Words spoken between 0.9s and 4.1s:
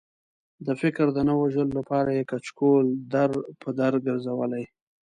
د نه وژلو لپاره یې کچکول در په در